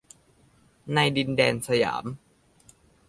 [0.93, 2.05] ในดินแดนสยาม